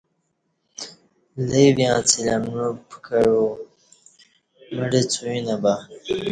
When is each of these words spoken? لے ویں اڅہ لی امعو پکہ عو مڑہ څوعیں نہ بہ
لے 1.47 1.63
ویں 1.75 1.91
اڅہ 1.97 2.17
لی 2.25 2.31
امعو 2.35 2.67
پکہ 2.89 3.19
عو 3.27 3.41
مڑہ 4.75 5.01
څوعیں 5.13 5.43
نہ 5.47 5.55
بہ 5.61 5.73